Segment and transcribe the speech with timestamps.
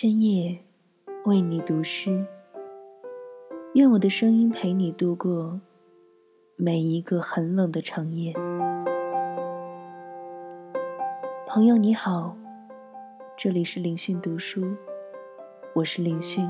[0.00, 0.56] 深夜
[1.24, 2.24] 为你读诗，
[3.74, 5.60] 愿我的声音陪你度过
[6.54, 8.32] 每一个很冷的长夜。
[11.48, 12.36] 朋友你好，
[13.36, 14.72] 这里是林讯读书，
[15.74, 16.48] 我是林讯。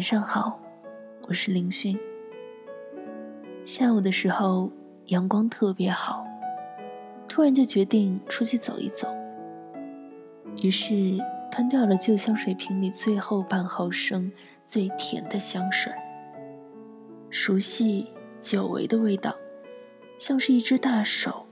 [0.00, 0.58] 晚上好，
[1.28, 1.94] 我是林讯。
[3.66, 4.72] 下午的时候，
[5.08, 6.24] 阳光特别好，
[7.28, 9.06] 突然就决定出去走一走。
[10.62, 11.18] 于是
[11.52, 14.32] 喷掉了旧香水瓶里最后半毫升
[14.64, 15.92] 最甜的香水。
[17.28, 18.06] 熟悉
[18.40, 19.36] 久违的味道，
[20.16, 21.46] 像是一只大手，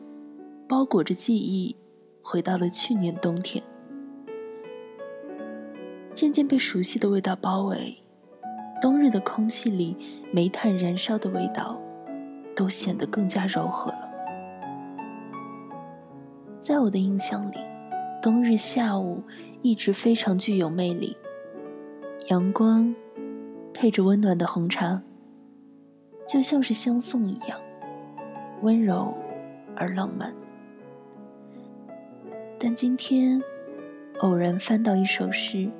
[0.66, 1.76] 包裹着记忆，
[2.22, 3.62] 回到了去年冬天。
[6.14, 7.98] 渐渐被熟悉的味道包围，
[8.80, 9.96] 冬日的空气里
[10.32, 11.80] 煤炭燃烧的味道，
[12.54, 14.08] 都显得更加柔和了。
[16.58, 17.58] 在我的印象里，
[18.22, 19.22] 冬日下午
[19.62, 21.16] 一直非常具有魅力。
[22.28, 22.94] 阳光
[23.72, 25.02] 配着温暖的红茶，
[26.26, 27.58] 就像是相送一样，
[28.62, 29.14] 温柔
[29.74, 30.34] 而浪漫。
[32.58, 33.40] 但今天
[34.20, 35.70] 偶然翻到一首诗。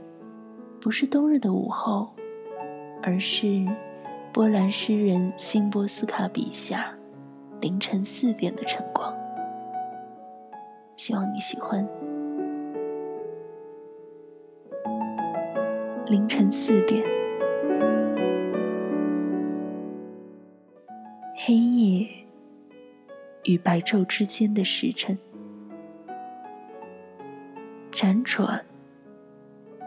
[0.80, 2.14] 不是冬日的午后，
[3.02, 3.64] 而是
[4.32, 6.94] 波兰诗人辛波斯卡笔下
[7.60, 9.16] 凌晨四点的晨光。
[10.96, 11.86] 希望你喜欢。
[16.06, 17.05] 凌晨四点，
[21.36, 22.08] 黑夜
[23.44, 25.18] 与白昼之间的时辰，
[27.92, 28.64] 辗转。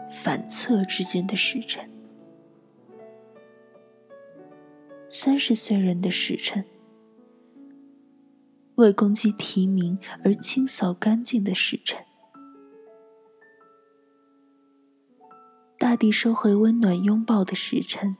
[0.08, 1.88] 反侧之间的时辰，
[5.14, 6.64] 三十岁人的时辰，
[8.76, 12.02] 为攻击提名而清扫干净的时辰，
[15.78, 18.16] 大地收回温暖拥抱的时辰，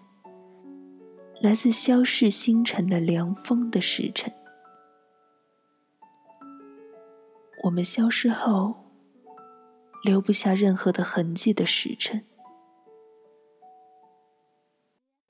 [1.40, 4.30] 来自消逝星辰的凉风的时辰，
[7.64, 8.76] 我们消失后。
[10.04, 12.26] 留不下任何的痕迹的时辰，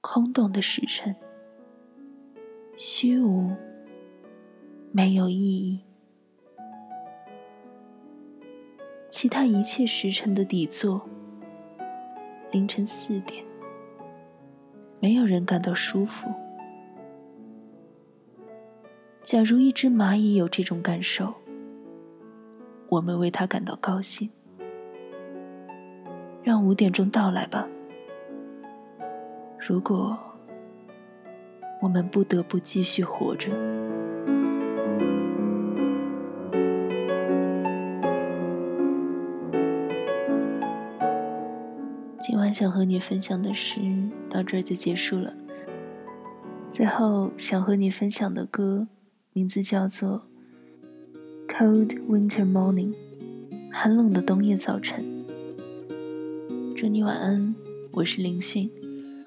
[0.00, 1.14] 空洞的时辰，
[2.74, 3.50] 虚无，
[4.92, 5.80] 没有意义。
[9.10, 11.06] 其他一切时辰的底座，
[12.50, 13.44] 凌晨四点，
[15.00, 16.32] 没有人感到舒服。
[19.20, 21.34] 假如一只蚂蚁有这种感受，
[22.88, 24.30] 我们为它感到高兴。
[26.42, 27.68] 让五点钟到来吧。
[29.60, 30.18] 如果
[31.82, 33.50] 我们不得不继续活着，
[42.20, 43.80] 今晚想和你分享的诗
[44.30, 45.34] 到这儿就结束了。
[46.68, 48.86] 最后想和你分享的歌，
[49.32, 50.22] 名字叫做
[51.52, 52.92] 《Cold Winter Morning》，
[53.72, 55.04] 寒冷的冬夜早晨。
[56.76, 57.56] 祝你晚安，
[57.90, 58.70] 我是林讯，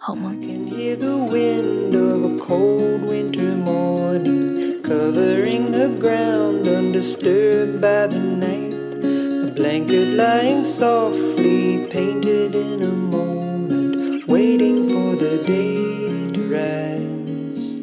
[0.07, 8.05] I can hear the wind of a cold winter morning covering the ground undisturbed by
[8.05, 9.03] the night.
[9.49, 17.73] A blanket lying softly painted in a moment, waiting for the day to rise.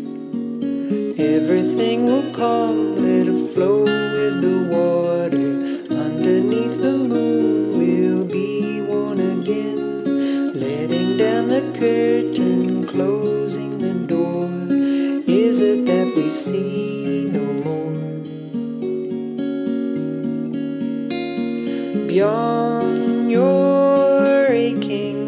[1.18, 3.51] Everything will come, little
[16.42, 17.94] ？see no more.
[22.08, 25.20] Beyond your aching,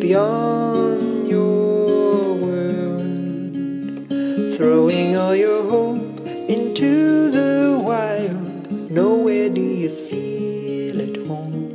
[0.00, 4.10] beyond your world,
[4.56, 6.18] throwing all your hope
[6.48, 8.90] into the wild.
[8.90, 11.70] Nowhere do you feel at home.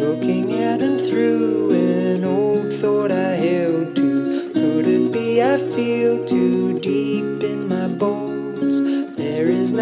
[0.00, 3.17] Looking at and through an old thought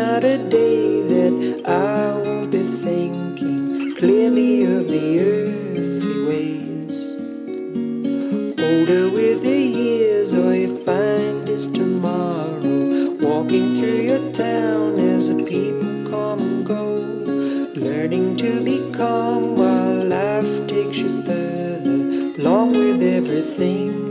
[0.07, 1.35] not a day that
[1.67, 3.95] I won't be thinking.
[3.97, 6.97] Clear me of the earthly ways.
[8.67, 12.81] Older with the years, all you find is tomorrow.
[13.29, 16.85] Walking through your town as the people come and go.
[17.75, 21.99] Learning to be calm while life takes you further.
[22.41, 24.07] Along with everything.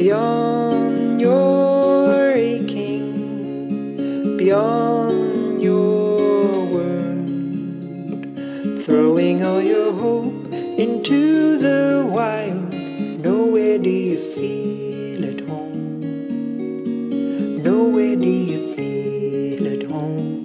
[0.00, 0.59] beyond.
[4.50, 6.16] beyond your
[6.74, 7.24] world,
[8.82, 12.74] throwing all your hope into the wild.
[13.22, 16.00] Nowhere do you feel at home.
[17.62, 20.44] Nowhere do you feel at home.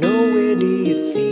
[0.00, 1.25] Nowhere do you feel.